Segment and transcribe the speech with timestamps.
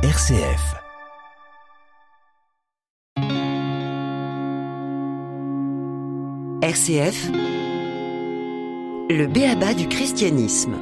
[0.00, 0.76] RCF.
[6.62, 7.30] RCF,
[9.10, 10.76] le béaba du christianisme.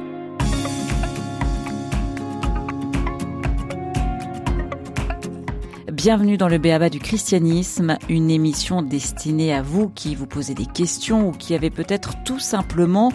[5.91, 10.67] Bienvenue dans le Béaba du christianisme, une émission destinée à vous qui vous posez des
[10.67, 13.11] questions ou qui avez peut-être tout simplement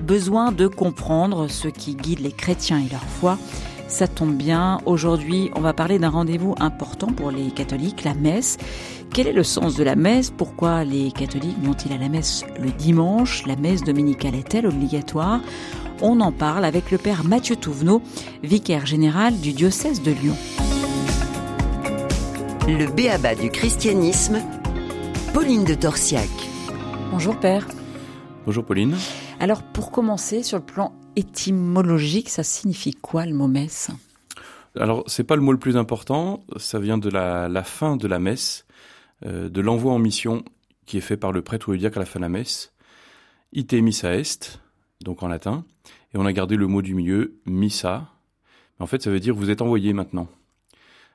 [0.00, 3.36] besoin de comprendre ce qui guide les chrétiens et leur foi.
[3.92, 8.56] Ça tombe bien, aujourd'hui on va parler d'un rendez-vous important pour les catholiques, la messe.
[9.12, 10.30] Quel est le sens de la messe?
[10.30, 13.46] Pourquoi les catholiques vont-ils à la messe le dimanche?
[13.46, 15.40] La messe dominicale est-elle obligatoire?
[16.00, 18.00] On en parle avec le père Mathieu Touvenot,
[18.42, 20.36] vicaire général du diocèse de Lyon.
[22.66, 24.40] Le béaba du christianisme,
[25.34, 26.30] Pauline de Torsiac.
[27.10, 27.68] Bonjour père.
[28.46, 28.96] Bonjour Pauline.
[29.38, 33.90] Alors pour commencer, sur le plan étymologique, ça signifie quoi le mot messe?
[34.78, 38.06] Alors c'est pas le mot le plus important, ça vient de la, la fin de
[38.06, 38.66] la messe,
[39.26, 40.44] euh, de l'envoi en mission
[40.86, 42.72] qui est fait par le prêtre ou le diacre à la fin de la messe.
[43.52, 44.60] Ite missa est,
[45.02, 45.64] donc en latin,
[46.14, 48.08] et on a gardé le mot du milieu, missa.
[48.78, 50.28] En fait ça veut dire vous êtes envoyé maintenant.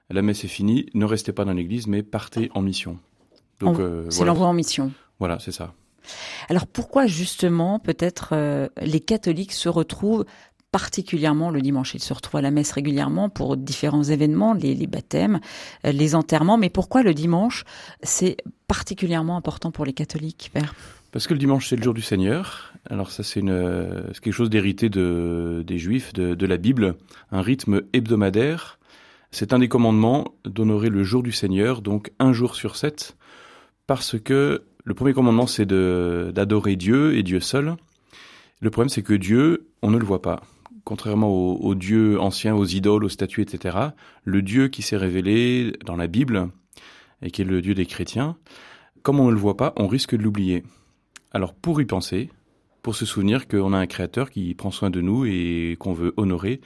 [0.09, 2.97] La messe est finie, ne restez pas dans l'église, mais partez en mission.
[3.59, 4.31] Donc, euh, c'est voilà.
[4.31, 4.91] l'envoi en mission.
[5.19, 5.73] Voilà, c'est ça.
[6.49, 10.25] Alors pourquoi justement peut-être euh, les catholiques se retrouvent
[10.71, 11.93] particulièrement le dimanche?
[11.93, 15.39] Ils se retrouvent à la messe régulièrement pour différents événements, les, baptêmes,
[15.85, 16.57] euh, les enterrements.
[16.57, 17.63] Mais pourquoi le dimanche,
[18.03, 20.73] c'est particulièrement important pour les catholiques, Père?
[21.11, 22.73] Parce que le dimanche, c'est le jour du Seigneur.
[22.89, 26.95] Alors ça, c'est quelque chose d'hérité de, des Juifs, de la Bible,
[27.31, 28.77] un rythme hebdomadaire
[29.31, 33.17] c'est un des commandements d'honorer le jour du Seigneur, donc un jour sur sept,
[33.85, 37.75] parce que le premier commandement, c'est d'adorer Dieu et Dieu seul.
[38.61, 40.41] Le problème, c'est que Dieu, on ne le voit pas.
[40.85, 43.77] Contrairement aux, dieux anciens, aux idoles, aux statues, etc.,
[44.23, 46.51] le Dieu qui s'est révélé dans la Bible,
[47.21, 48.37] et qui est le Dieu des chrétiens,
[49.01, 50.63] comme on ne le voit pas, on risque de l'oublier.
[51.33, 52.29] Alors pour y penser,
[52.81, 56.13] pour se souvenir qu'on a un Créateur qui prend soin de nous et qu'on veut
[56.15, 56.61] honorer,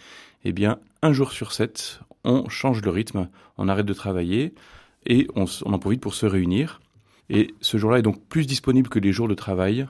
[0.45, 4.53] eh bien, un jour sur sept, on change le rythme, on arrête de travailler
[5.07, 6.81] et on, en profite pour se réunir.
[7.31, 9.87] Et ce jour-là est donc plus disponible que les jours de travail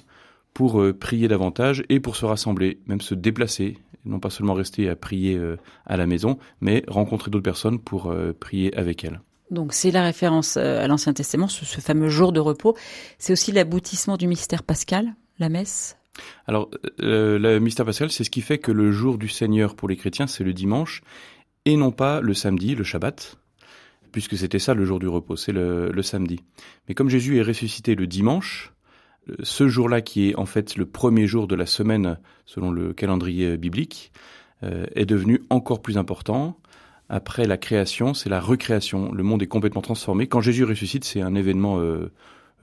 [0.53, 4.87] pour euh, prier davantage et pour se rassembler, même se déplacer, non pas seulement rester
[4.89, 5.57] à prier euh,
[5.87, 9.21] à la maison, mais rencontrer d'autres personnes pour euh, prier avec elles.
[9.49, 12.77] Donc c'est la référence à l'Ancien Testament, ce, ce, fameux jour de repos.
[13.17, 15.97] C'est aussi l'aboutissement du mystère pascal, la messe?
[16.45, 16.69] Alors
[16.99, 20.27] le mystère pascal, c'est ce qui fait que le jour du Seigneur pour les chrétiens,
[20.27, 21.01] c'est le dimanche,
[21.65, 23.40] et non pas le samedi, le Shabbat,
[24.11, 26.39] puisque c'était ça le jour du repos, c'est le, samedi.
[26.87, 28.73] Mais comme Jésus est ressuscité le dimanche,
[29.29, 32.93] euh, ce jour-là qui est en fait le premier jour de la semaine selon le
[32.93, 34.11] calendrier biblique,
[34.63, 36.57] euh, est devenu encore plus important.
[37.09, 39.11] Après la création, c'est la recréation.
[39.11, 40.27] Le monde est complètement transformé.
[40.27, 41.79] Quand Jésus ressuscite, c'est un événement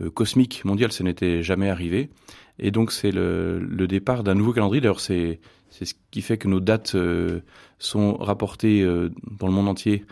[0.00, 2.10] euh, cosmique, mondial, ça n'était jamais arrivé.
[2.58, 4.80] Et donc c'est le, départ d'un nouveau calendrier.
[4.80, 7.40] D'ailleurs, c'est c'est ce qui fait que nos dates euh,
[7.78, 10.04] sont rapportées euh, dans le monde entier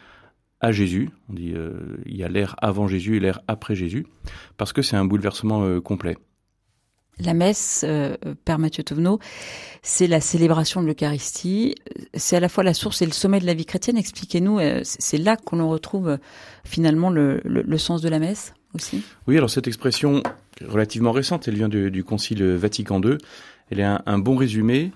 [0.60, 1.10] à Jésus.
[1.28, 4.06] On dit euh, il y a l'ère avant Jésus et l'ère après Jésus,
[4.56, 6.16] parce que c'est un bouleversement complet.
[7.18, 7.82] La messe,
[8.44, 9.18] Père Mathieu Touvenot,
[9.80, 11.74] c'est la célébration de l'Eucharistie.
[12.12, 13.96] C'est à la fois la source et le sommet de la vie chrétienne.
[13.96, 16.18] Expliquez-nous, c'est là qu'on retrouve
[16.64, 20.22] finalement le, le, le, sens de la messe aussi Oui, alors cette expression
[20.68, 23.16] relativement récente, elle vient du, du Concile Vatican II.
[23.70, 24.92] Elle est un, un bon résumé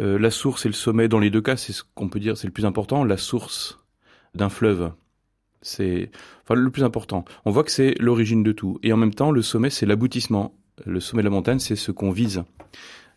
[0.00, 2.36] euh, la source et le sommet, dans les deux cas, c'est ce qu'on peut dire,
[2.36, 3.04] c'est le plus important.
[3.04, 3.78] La source
[4.36, 4.92] d'un fleuve,
[5.62, 6.10] c'est
[6.50, 7.24] le plus important.
[7.44, 8.78] On voit que c'est l'origine de tout.
[8.82, 10.54] Et en même temps, le sommet, c'est l'aboutissement.
[10.84, 12.44] Le sommet de la montagne, c'est ce qu'on vise.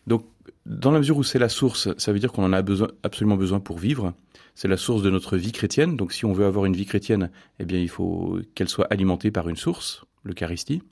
[0.06, 0.24] Donc,
[0.66, 3.36] dans la mesure où c'est la source, ça veut dire qu'on en a besoin, absolument
[3.36, 4.14] besoin pour vivre.
[4.54, 5.96] C'est la source de notre vie chrétienne.
[5.96, 9.30] Donc, si on veut avoir une vie chrétienne, eh bien, il faut qu'elle soit alimentée
[9.30, 10.82] par une source, l'Eucharistie.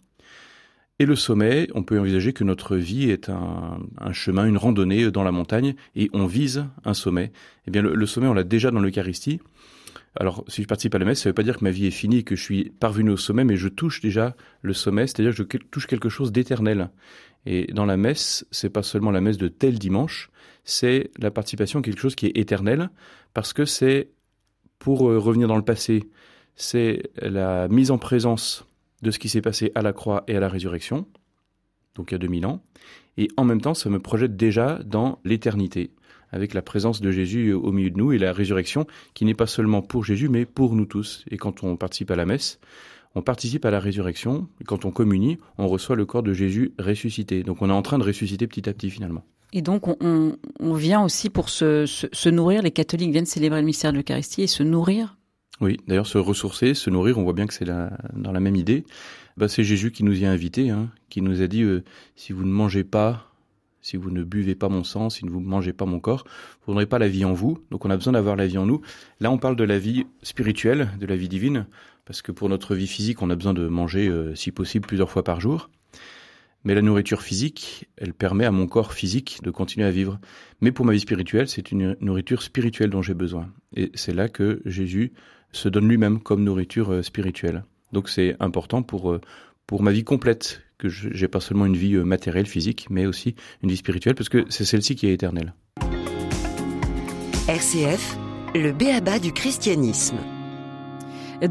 [1.00, 3.78] Et le sommet, on peut envisager que notre vie est un,
[4.12, 7.31] chemin, une randonnée dans la montagne, et on vise un sommet.
[7.67, 9.41] Eh bien, le, sommet, on l'a déjà dans l'Eucharistie.
[10.16, 11.87] Alors, si je participe à la messe, ça ne veut pas dire que ma vie
[11.87, 15.32] est finie, que je suis parvenu au sommet, mais je touche déjà le sommet, c'est-à-dire
[15.32, 16.90] que je touche quelque chose d'éternel.
[17.46, 20.31] Et dans la messe, c'est pas seulement la messe de tel dimanche,
[20.64, 22.90] c'est la participation à quelque chose qui est éternel,
[23.32, 24.10] parce que c'est,
[24.78, 26.08] pour euh, revenir dans le passé,
[26.56, 28.66] c'est la mise en présence
[29.02, 31.06] de ce qui s'est passé à la croix et à la résurrection,
[31.94, 32.62] donc il y a 2000 ans,
[33.16, 35.93] et en même temps ça me projette déjà dans l'éternité,
[36.31, 39.47] avec la présence de Jésus au milieu de nous et la résurrection qui n'est pas
[39.47, 41.25] seulement pour Jésus, mais pour nous tous.
[41.31, 42.61] Et quand on participe à la messe,
[43.15, 46.73] on participe à la résurrection, et quand on communie, on reçoit le corps de Jésus
[46.79, 47.43] ressuscité.
[47.43, 49.25] Donc on est en train de ressusciter petit à petit finalement.
[49.53, 50.37] Et donc on,
[50.75, 54.47] vient aussi pour se, se, nourrir, les catholiques viennent célébrer le mystère de l'Eucharistie et
[54.47, 55.17] se nourrir
[55.63, 58.85] Oui, d'ailleurs, se ressourcer, se nourrir, on voit bien que c'est dans la même idée.
[59.39, 61.83] Bah, c'est Jésus qui nous y a invités, hein, qui nous a dit euh,
[62.15, 63.28] si vous ne mangez pas,
[63.81, 66.25] si vous ne buvez pas mon sang, si vous ne mangez pas mon corps,
[66.67, 67.59] vous n'aurez pas la vie en vous.
[67.71, 68.81] Donc on a besoin d'avoir la vie en nous.
[69.21, 71.67] Là, on parle de la vie spirituelle, de la vie divine,
[72.05, 75.11] parce que pour notre vie physique, on a besoin de manger, euh, si possible, plusieurs
[75.11, 75.71] fois par jour.
[76.65, 80.19] Mais la nourriture physique, elle permet à mon corps physique de continuer à vivre.
[80.61, 83.53] Mais pour ma vie spirituelle, c'est une nourriture spirituelle dont j'ai besoin.
[83.77, 85.13] Et c'est là que Jésus
[85.53, 87.65] se donne lui-même comme nourriture euh, spirituelle.
[87.93, 89.21] Donc c'est important pour, euh,
[89.69, 93.37] pour ma vie complète, que j'ai pas seulement une vie euh, matérielle, physique, mais aussi
[93.62, 95.55] une vie spirituelle, parce que c'est celle-ci qui est éternelle.
[97.49, 98.19] RCF,
[98.55, 100.17] le béaba du christianisme.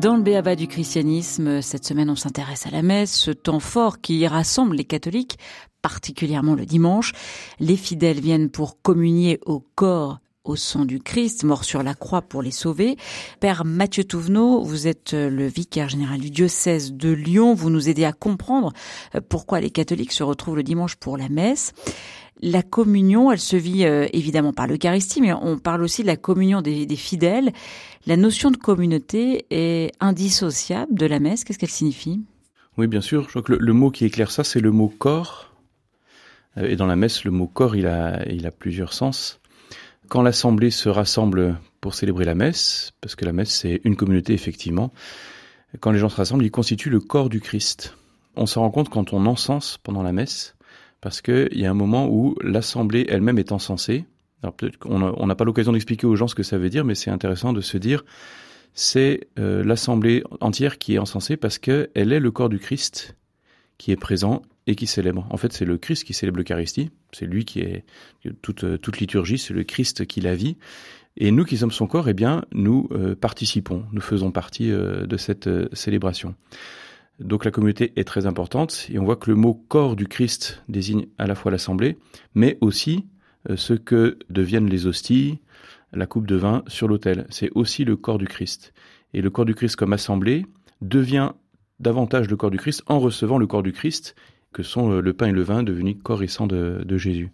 [0.01, 4.01] Dans le Béaba du christianisme, cette semaine, on s'intéresse à la messe, ce temps fort
[4.01, 5.37] qui rassemble les catholiques,
[5.81, 7.13] particulièrement le dimanche.
[7.61, 10.19] Les fidèles viennent pour communier au corps
[10.49, 12.97] au sang du Christ, mort sur la croix pour les sauver.
[13.39, 17.53] Père Mathieu Touvenot, vous êtes le vicaire général du diocèse de Lyon.
[17.53, 18.73] Vous nous aidez à comprendre
[19.29, 21.73] pourquoi les catholiques se retrouvent le dimanche pour la messe.
[22.41, 26.17] La communion, elle se vit euh, évidemment par l'Eucharistie, mais on parle aussi de la
[26.17, 27.51] communion des, fidèles.
[28.05, 31.43] La notion de communauté est indissociable de la messe.
[31.43, 32.21] Qu'est-ce qu'elle signifie?
[32.77, 33.23] Oui, bien sûr.
[33.23, 35.51] Je crois que le, mot qui éclaire ça, c'est le mot corps.
[36.57, 39.39] Euh, et dans la messe, le mot corps, il a plusieurs sens.
[40.09, 44.33] Quand l'assemblée se rassemble pour célébrer la messe, parce que la messe c'est une communauté
[44.33, 44.93] effectivement,
[45.79, 47.97] quand les gens se rassemblent, ils constituent le corps du Christ.
[48.35, 50.55] On se rend compte quand on encense pendant la messe
[51.01, 54.05] parce qu'il y a un moment où l'Assemblée elle-même est encensée.
[54.43, 56.95] Alors peut-être qu'on n'a pas l'occasion d'expliquer aux gens ce que ça veut dire, mais
[56.95, 58.05] c'est intéressant de se dire,
[58.73, 63.15] c'est euh, l'Assemblée entière qui est encensée parce qu'elle est le corps du Christ
[63.77, 65.25] qui est présent et qui célèbre.
[65.29, 67.85] En fait, c'est le Christ qui célèbre l'Eucharistie, c'est lui qui est
[68.41, 70.57] toute, euh, toute liturgie, c'est le Christ qui la vit.
[71.15, 75.17] Et nous qui sommes son corps, eh bien, nous euh, participons, nous faisons partie de
[75.17, 76.35] cette célébration.
[77.19, 80.63] Donc la communauté est très importante et on voit que le mot corps du Christ
[80.69, 81.97] désigne à la fois l'assemblée,
[82.35, 83.07] mais aussi
[83.49, 85.39] euh, ce que deviennent les hosties,
[85.93, 87.25] la coupe de vin sur l'autel.
[87.29, 88.73] C'est aussi le corps du Christ.
[89.13, 90.45] Et le corps du Christ comme assemblée
[90.81, 91.31] devient
[91.79, 94.15] davantage le corps du Christ en recevant le corps du Christ,
[94.53, 97.29] que sont euh, le pain et le vin devenus corps et sang de, Jésus.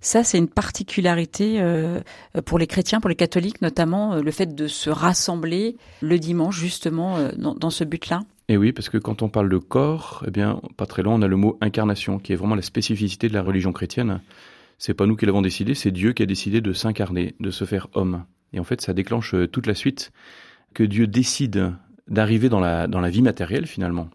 [0.00, 2.00] Ça, c'est une particularité euh,
[2.44, 7.16] pour les chrétiens, pour les catholiques notamment, le fait de se rassembler le dimanche justement
[7.36, 8.20] dans ce but-là.
[8.48, 11.22] Et oui, parce que quand on parle de corps, eh bien, pas très loin, on
[11.22, 14.20] a le mot incarnation, qui est vraiment la spécificité de la religion chrétienne.
[14.76, 17.64] C'est pas nous qui l'avons décidé, c'est Dieu qui a décidé de s'incarner, de se
[17.64, 18.24] faire homme.
[18.52, 20.12] Et en fait, ça déclenche euh, toute la suite
[20.74, 21.72] que Dieu décide
[22.08, 24.10] d'arriver dans la, dans la vie matérielle finalement.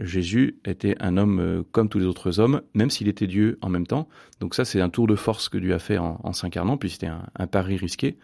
[0.00, 3.68] Jésus était un homme euh, comme tous les autres hommes, même s'il était Dieu en
[3.68, 4.08] même temps.
[4.40, 7.08] Donc ça, c'est un tour de force que Dieu a fait en, s'incarnant, puis c'était
[7.08, 8.16] un, pari risqué.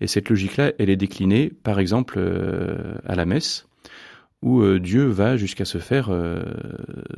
[0.00, 3.66] Et cette logique-là, elle est déclinée, par exemple, euh, à la messe
[4.40, 6.10] où euh, Dieu va jusqu'à se faire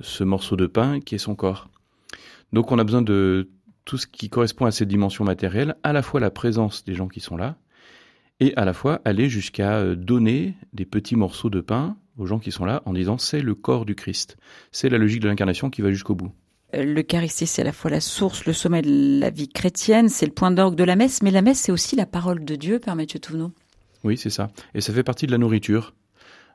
[0.01, 1.69] ce morceau de pain qui est son corps.
[2.55, 3.51] Donc on a besoin de
[3.85, 7.09] tout ce qui correspond à cette dimension matérielle, à la fois la présence des gens
[7.09, 7.57] qui sont là,
[8.41, 12.53] et à la fois aller jusqu'à donner des petits morceaux de pain aux gens qui
[12.53, 14.37] sont là en disant c'est le corps du Christ.
[14.71, 16.31] C'est la logique de l'incarnation qui va jusqu'au bout.
[16.73, 20.33] L'Eucharistie, c'est à la fois la source, le sommet de la vie chrétienne, c'est le
[20.33, 22.95] point d'orgue de la messe, mais la messe, c'est aussi la parole de Dieu, Père
[22.95, 23.51] Mathieu Touvenot.
[24.05, 24.51] Oui, c'est ça.
[24.75, 25.95] Et ça fait partie de la nourriture.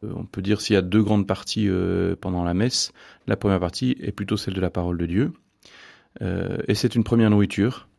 [0.03, 2.93] Euh, on peut dire s'il y a deux grandes parties euh, pendant la messe,
[3.27, 5.33] la première partie est plutôt celle de la parole de Dieu.
[6.21, 7.89] Euh, et c'est une première nourriture.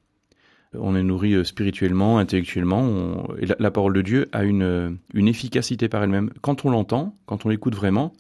[0.81, 3.27] On est nourri spirituellement, intellectuellement.
[3.59, 6.31] la, parole de Dieu a une, une efficacité par elle-même.
[6.41, 8.13] Quand on l'entend, quand on l'écoute vraiment,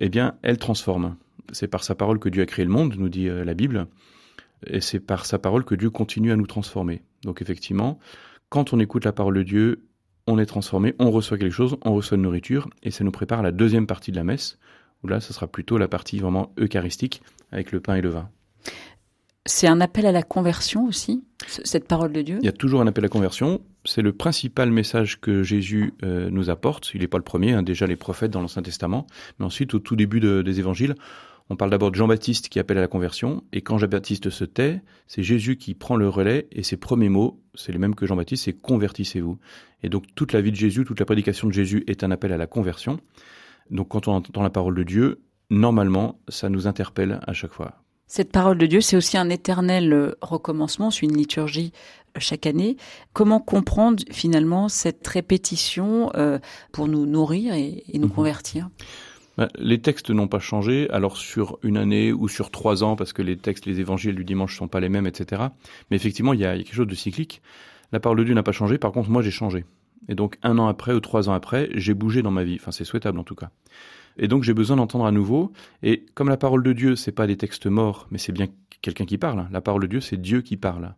[0.00, 1.16] eh bien, elle transforme.
[1.52, 3.86] C'est par sa parole que Dieu a créé le monde, nous dit la Bible.
[4.66, 7.02] Et c'est par sa parole que Dieu continue à nous transformer.
[7.24, 7.98] Donc effectivement,
[8.48, 9.88] quand on écoute la parole de Dieu
[10.28, 13.42] on est transformé, on reçoit quelque chose, on reçoit une nourriture, et ça nous prépare
[13.42, 14.58] la deuxième partie de la messe,
[15.02, 18.28] là, ce sera plutôt la partie vraiment eucharistique, avec le pain et le vin.
[19.48, 22.82] C'est un appel à la conversion aussi, cette parole de Dieu Il y a toujours
[22.82, 23.62] un appel à la conversion.
[23.86, 26.90] C'est le principal message que Jésus euh, nous apporte.
[26.92, 29.06] Il n'est pas le premier, hein, déjà les prophètes dans l'Ancien Testament,
[29.38, 30.96] mais ensuite au tout début des évangiles,
[31.48, 34.82] on parle d'abord de Jean-Baptiste qui appelle à la conversion, et quand Jean-Baptiste se tait,
[35.06, 38.44] c'est Jésus qui prend le relais, et ses premiers mots, c'est les mêmes que Jean-Baptiste,
[38.44, 39.38] c'est convertissez-vous.
[39.82, 42.34] Et donc toute la vie de Jésus, toute la prédication de Jésus est un appel
[42.34, 43.00] à la conversion.
[43.70, 47.82] Donc quand on entend la parole de Dieu, normalement, ça nous interpelle à chaque fois.
[48.08, 51.72] Cette parole de Dieu, c'est aussi un éternel euh, recommencement, c'est une liturgie
[52.16, 52.78] euh, chaque année.
[53.12, 56.38] Comment comprendre finalement cette répétition euh,
[56.72, 58.14] pour nous nourrir et, nous mhm.
[58.14, 58.70] convertir?
[59.36, 63.12] Bah, les textes n'ont pas changé, alors sur une année ou sur trois ans, parce
[63.12, 65.42] que les textes, les évangiles du dimanche sont pas les mêmes, etc.
[65.90, 67.42] Mais effectivement, il y a, quelque chose de cyclique.
[67.92, 69.66] La parole de Dieu n'a pas changé, par contre, moi j'ai changé.
[70.08, 72.56] Et donc un an après ou trois ans après, j'ai bougé dans ma vie.
[72.58, 73.50] Enfin, c'est souhaitable en tout cas.
[74.18, 75.52] Et donc j'ai besoin d'entendre à nouveau.
[75.82, 78.46] Et comme la parole de Dieu, c'est pas des textes morts, mais c'est bien
[78.82, 79.48] quelqu'un qui parle.
[79.50, 80.94] La parole de Dieu, c'est Dieu qui parle.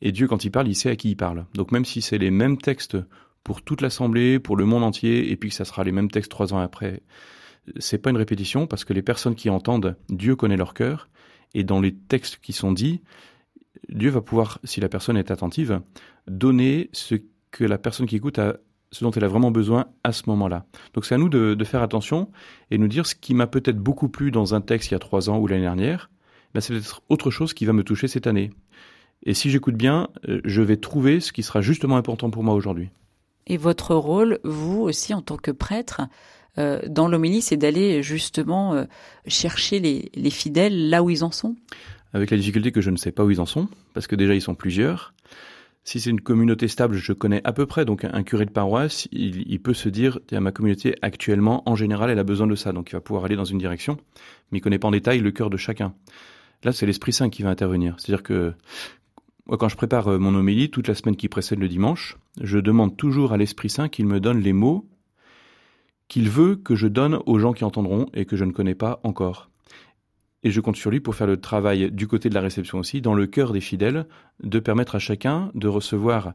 [0.00, 1.46] Et Dieu, quand il parle, il sait à qui il parle.
[1.54, 2.96] Donc même si c'est les mêmes textes
[3.42, 6.30] pour toute l'assemblée, pour le monde entier, et puis que ça sera les mêmes textes
[6.30, 7.02] trois ans après,
[7.78, 11.08] c'est pas une répétition parce que les personnes qui entendent, Dieu connaît leur cœur,
[11.54, 13.00] et dans les textes qui sont dits,
[13.88, 15.80] Dieu va pouvoir, si la personne est attentive,
[16.26, 17.14] donner ce
[17.50, 18.56] que la personne qui écoute a,
[18.90, 20.64] ce dont elle a vraiment besoin à ce moment-là.
[20.94, 22.30] Donc c'est à nous de, faire attention
[22.70, 24.98] et nous dire ce qui m'a peut-être beaucoup plu dans un texte il y a
[24.98, 26.10] trois ans ou l'année dernière,
[26.54, 28.50] ben c'est peut-être autre chose qui va me toucher cette année.
[29.24, 32.54] Et si j'écoute bien, euh, je vais trouver ce qui sera justement important pour moi
[32.54, 32.88] aujourd'hui.
[33.46, 36.02] Et votre rôle, vous aussi en tant que prêtre,
[36.58, 38.84] euh, dans l'homélie, c'est d'aller justement euh,
[39.26, 41.56] chercher les, fidèles là où ils en sont?
[42.12, 44.34] Avec la difficulté que je ne sais pas où ils en sont, parce que déjà
[44.34, 45.14] ils sont plusieurs.
[45.88, 49.08] Si c'est une communauté stable, je connais à peu près, donc un curé de paroisse,
[49.10, 52.90] il, peut se dire, ma communauté actuellement, en général, elle a besoin de ça, donc
[52.90, 53.96] il va pouvoir aller dans une direction,
[54.52, 55.94] mais il connaît pas en détail le cœur de chacun.
[56.62, 57.94] Là, c'est l'Esprit Saint qui va intervenir.
[57.96, 58.52] C'est-à-dire que
[59.46, 62.58] moi, quand je prépare euh, mon homélie, toute la semaine qui précède le dimanche, je
[62.58, 64.86] demande toujours à l'Esprit Saint qu'il me donne les mots
[66.08, 69.00] qu'il veut que je donne aux gens qui entendront et que je ne connais pas
[69.04, 69.48] encore.
[70.44, 73.00] Et je compte sur lui pour faire le travail du côté de la réception aussi,
[73.00, 74.06] dans le cœur des fidèles,
[74.42, 76.34] de permettre à chacun de recevoir,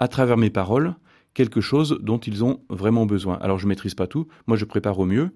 [0.00, 0.94] à travers mes paroles,
[1.34, 3.38] quelque chose dont ils ont vraiment besoin.
[3.40, 5.30] Alors je maîtrise pas tout, moi je prépare au mieux,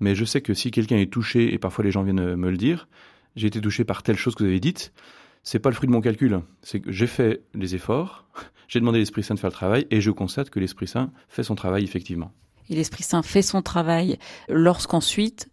[0.00, 2.56] mais je sais que si quelqu'un est touché, et parfois les gens viennent me le
[2.56, 2.88] dire,
[3.36, 4.92] j'ai été touché par telle chose que vous avez dite,
[5.42, 6.40] c'est pas le fruit de mon calcul.
[6.62, 8.26] C'est que j'ai fait les efforts,
[8.68, 11.10] j'ai demandé à l'Esprit Saint de faire le travail et je constate que l'Esprit Saint
[11.28, 12.32] fait son travail effectivement.
[12.70, 15.50] Et l'Esprit Saint fait son travail lorsqu'ensuite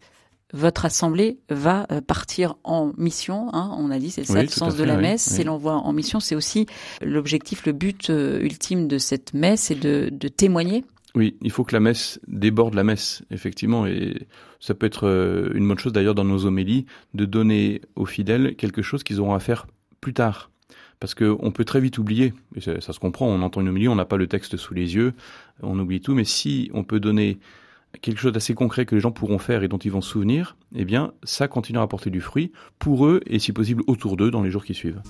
[0.55, 3.53] votre assemblée va euh, partir en mission.
[3.53, 6.19] Hein, on a dit, c'est ça le sens de la messe, c'est l'envoi en mission.
[6.19, 6.65] C'est aussi
[7.01, 10.85] l'objectif, le but euh, ultime de cette messe, c'est de, de témoigner.
[11.13, 14.27] Oui, il faut que la messe déborde la messe, effectivement, et
[14.59, 18.55] ça peut être euh, une bonne chose d'ailleurs dans nos homélies de donner aux fidèles
[18.55, 19.67] quelque chose qu'ils auront à faire
[20.01, 20.51] plus tard.
[21.01, 23.95] Parce qu'on peut très vite oublier, et ça, se comprend, on entend une homélie, on
[23.95, 25.13] n'a pas le texte sous les yeux,
[25.61, 27.37] on oublie tout, mais si on peut donner
[28.01, 30.55] quelque chose d'assez concret que les gens pourront faire et dont ils vont se souvenir,
[30.75, 34.31] eh bien, ça continuera à porter du fruit pour eux et si possible autour d'eux
[34.31, 35.01] dans les jours qui suivent.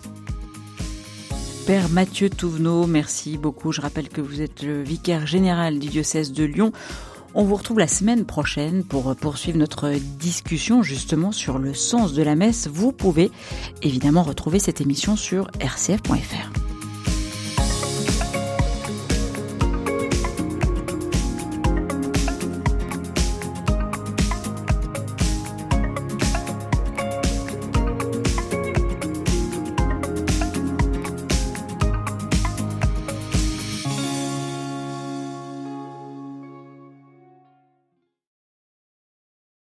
[1.66, 3.72] Père Mathieu Touvenot, merci beaucoup.
[3.72, 6.72] Je rappelle que vous êtes le vicaire général du diocèse de Lyon.
[7.34, 12.22] On vous retrouve la semaine prochaine pour poursuivre notre discussion justement sur le sens de
[12.22, 12.68] la messe.
[12.72, 13.32] Vous pouvez
[13.82, 16.65] évidemment retrouver cette émission sur rcf.fr.